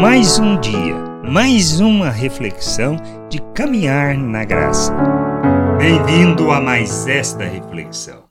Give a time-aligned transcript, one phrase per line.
[0.00, 0.96] Mais um dia,
[1.30, 2.96] mais uma reflexão
[3.30, 4.92] de caminhar na graça.
[5.78, 8.24] Bem-vindo a mais esta reflexão.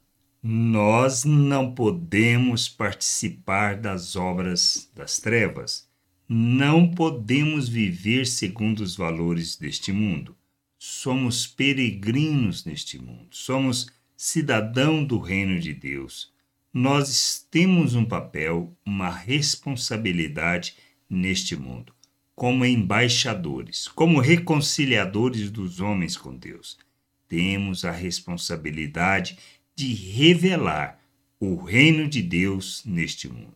[0.43, 5.87] Nós não podemos participar das obras das trevas.
[6.27, 10.35] Não podemos viver segundo os valores deste mundo.
[10.77, 13.27] Somos peregrinos neste mundo.
[13.31, 13.87] Somos
[14.17, 16.33] cidadão do reino de Deus.
[16.73, 20.75] Nós temos um papel, uma responsabilidade
[21.13, 21.93] neste mundo,
[22.35, 26.77] como embaixadores, como reconciliadores dos homens com Deus.
[27.27, 29.37] Temos a responsabilidade
[29.75, 30.99] de revelar
[31.39, 33.55] o reino de Deus neste mundo.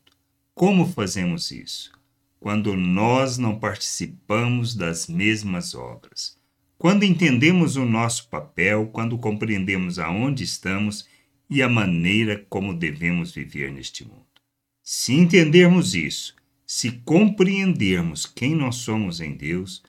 [0.54, 1.92] Como fazemos isso?
[2.40, 6.38] Quando nós não participamos das mesmas obras.
[6.78, 11.08] Quando entendemos o nosso papel, quando compreendemos aonde estamos
[11.50, 14.26] e a maneira como devemos viver neste mundo.
[14.84, 16.36] Se entendermos isso,
[16.68, 19.82] se compreendermos quem nós somos em Deus,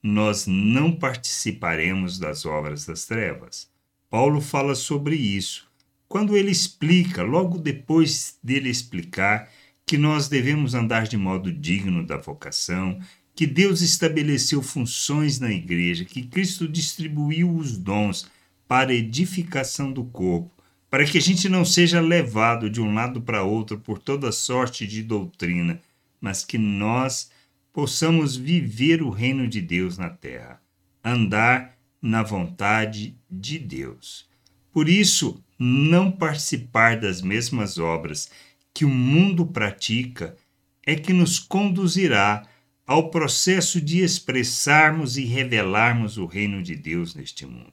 [0.00, 3.68] nós não participaremos das obras das trevas.
[4.08, 5.66] Paulo fala sobre isso
[6.08, 9.50] quando ele explica, logo depois dele explicar,
[9.84, 12.98] que nós devemos andar de modo digno da vocação,
[13.34, 18.26] que Deus estabeleceu funções na igreja, que Cristo distribuiu os dons
[18.66, 20.50] para edificação do corpo,
[20.88, 24.86] para que a gente não seja levado de um lado para outro por toda sorte
[24.86, 25.80] de doutrina,
[26.20, 27.30] mas que nós
[27.72, 30.60] possamos viver o reino de Deus na terra,
[31.04, 34.26] andar na vontade de Deus.
[34.72, 38.30] Por isso, não participar das mesmas obras
[38.72, 40.36] que o mundo pratica
[40.84, 42.46] é que nos conduzirá
[42.86, 47.72] ao processo de expressarmos e revelarmos o reino de Deus neste mundo.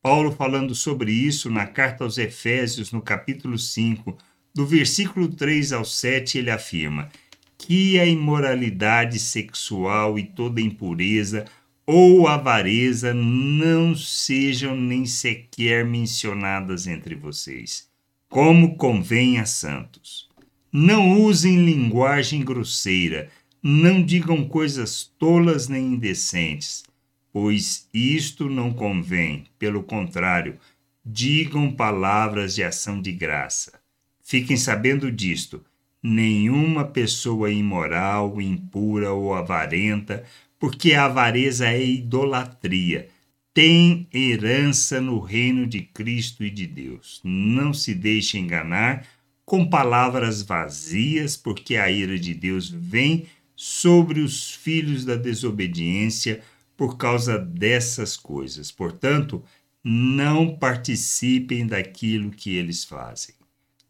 [0.00, 4.16] Paulo, falando sobre isso na carta aos Efésios, no capítulo 5,
[4.54, 7.08] do versículo 3 ao 7, ele afirma
[7.66, 11.44] que a imoralidade sexual e toda impureza
[11.86, 17.88] ou avareza não sejam nem sequer mencionadas entre vocês,
[18.28, 20.28] como convém a santos.
[20.72, 23.28] Não usem linguagem grosseira,
[23.62, 26.84] não digam coisas tolas nem indecentes
[27.32, 30.58] pois isto não convém, pelo contrário,
[31.04, 33.72] digam palavras de ação de graça.
[34.22, 35.64] Fiquem sabendo disto:
[36.02, 40.24] nenhuma pessoa imoral, impura ou avarenta,
[40.58, 43.08] porque a avareza é idolatria,
[43.54, 47.20] tem herança no reino de Cristo e de Deus.
[47.22, 49.06] Não se deixe enganar
[49.44, 56.42] com palavras vazias, porque a ira de Deus vem sobre os filhos da desobediência
[56.76, 58.72] por causa dessas coisas.
[58.72, 59.44] Portanto,
[59.84, 63.34] não participem daquilo que eles fazem.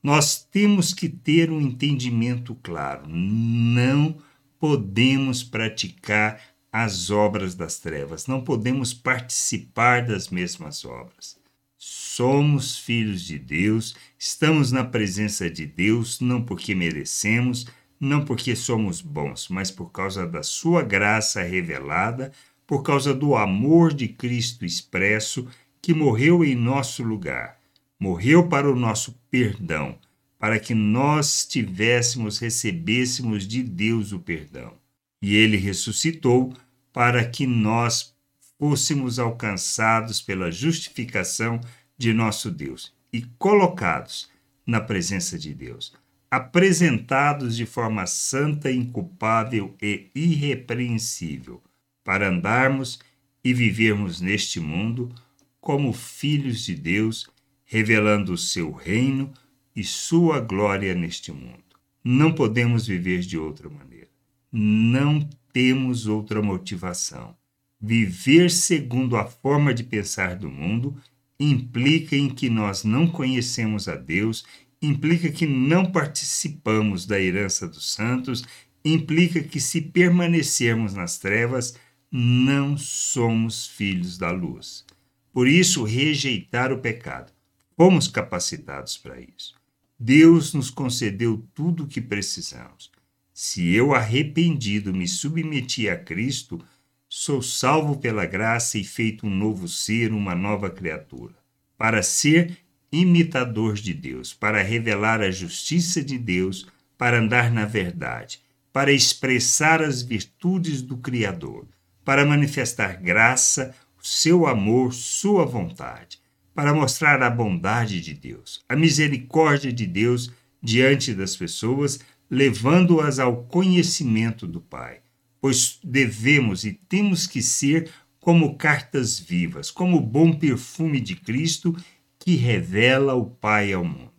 [0.02, 3.04] Nós temos que ter um entendimento claro.
[3.08, 4.16] Não
[4.58, 6.40] podemos praticar
[6.72, 11.36] as obras das trevas, não podemos participar das mesmas obras.
[11.76, 17.66] Somos filhos de Deus, estamos na presença de Deus não porque merecemos,
[18.00, 22.32] não porque somos bons, mas por causa da Sua graça revelada
[22.72, 25.46] por causa do amor de Cristo expresso
[25.82, 27.58] que morreu em nosso lugar,
[28.02, 29.96] morreu para o nosso perdão,
[30.36, 34.74] para que nós tivéssemos, recebêssemos de Deus o perdão.
[35.22, 36.52] E ele ressuscitou
[36.92, 38.12] para que nós
[38.58, 41.60] fôssemos alcançados pela justificação
[41.96, 44.28] de nosso Deus e colocados
[44.66, 45.94] na presença de Deus,
[46.28, 51.62] apresentados de forma santa, inculpável e irrepreensível
[52.02, 52.98] para andarmos
[53.44, 55.14] e vivermos neste mundo
[55.60, 57.30] como filhos de Deus,
[57.72, 59.33] revelando o seu reino
[59.75, 61.65] e sua glória neste mundo.
[62.05, 64.10] Não podemos viver de outra maneira.
[64.53, 67.34] Não temos outra motivação.
[67.81, 70.94] Viver segundo a forma de pensar do mundo
[71.41, 74.44] implica em que nós não conhecemos a Deus,
[74.83, 78.44] implica que não participamos da herança dos santos,
[78.84, 81.75] implica que se permanecermos nas trevas,
[82.10, 84.84] não somos filhos da luz.
[85.33, 87.33] Por isso, rejeitar o pecado.
[87.77, 89.54] Fomos capacitados para isso.
[89.98, 92.91] Deus nos concedeu tudo o que precisamos.
[93.33, 96.63] Se eu, arrependido, me submeti a Cristo,
[97.09, 101.34] sou salvo pela graça e feito um novo ser, uma nova criatura,
[101.78, 102.59] para ser
[102.91, 106.66] imitador de Deus, para revelar a justiça de Deus,
[106.98, 108.41] para andar na verdade,
[108.72, 111.66] para expressar as virtudes do Criador
[112.04, 116.21] para manifestar graça, seu amor, sua vontade,
[116.54, 120.31] para mostrar a bondade de Deus, a misericórdia de Deus
[120.63, 121.99] diante das pessoas,
[122.31, 125.01] levando-as ao conhecimento do Pai.
[125.41, 127.91] pois devemos e temos que ser
[128.21, 131.77] como cartas vivas, como o bom perfume de Cristo
[132.16, 134.13] que revela o Pai ao mundo.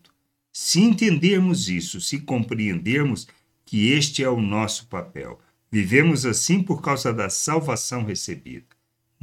[0.52, 3.26] Se entendermos isso, se compreendermos
[3.66, 5.40] que este é o nosso papel,
[5.72, 8.73] vivemos assim por causa da salvação recebida.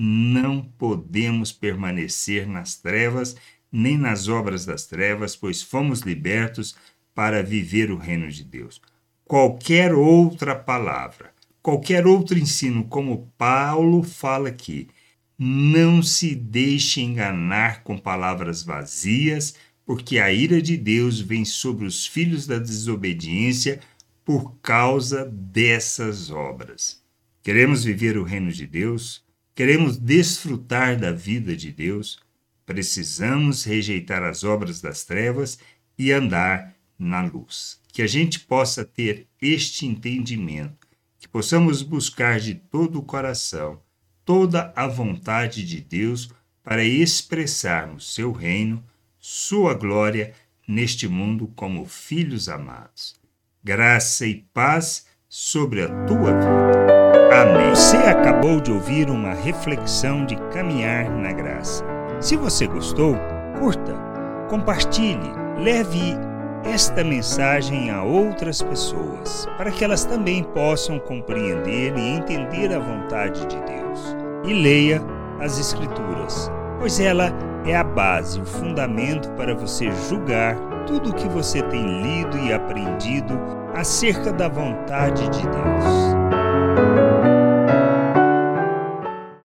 [0.03, 3.37] Não podemos permanecer nas trevas
[3.71, 6.75] nem nas obras das trevas, pois fomos libertos
[7.15, 8.81] para viver o reino de Deus.
[9.27, 14.89] Qualquer outra palavra, qualquer outro ensino, como Paulo fala aqui,
[15.39, 19.55] não se deixe enganar com palavras vazias,
[19.85, 23.81] porque a ira de Deus vem sobre os filhos da desobediência
[24.25, 27.03] por causa dessas obras.
[27.43, 29.29] Queremos viver o reino de Deus?
[29.61, 32.19] Queremos desfrutar da vida de Deus?
[32.65, 35.59] Precisamos rejeitar as obras das trevas
[35.99, 37.79] e andar na luz.
[37.93, 43.83] Que a gente possa ter este entendimento, que possamos buscar de todo o coração
[44.25, 46.31] toda a vontade de Deus
[46.63, 48.83] para expressarmos seu reino,
[49.19, 50.33] sua glória
[50.67, 53.15] neste mundo como filhos amados.
[53.63, 57.00] Graça e paz sobre a tua vida.
[57.41, 57.71] Amém.
[57.71, 61.83] Você acabou de ouvir uma reflexão de caminhar na graça.
[62.21, 63.17] Se você gostou,
[63.59, 63.95] curta,
[64.51, 66.19] compartilhe, leve
[66.65, 73.41] esta mensagem a outras pessoas, para que elas também possam compreender e entender a vontade
[73.47, 74.15] de Deus.
[74.45, 75.03] E leia
[75.41, 77.33] as Escrituras, pois ela
[77.65, 80.57] é a base, o fundamento para você julgar
[80.87, 83.41] tudo o que você tem lido e aprendido
[83.75, 86.10] acerca da vontade de Deus.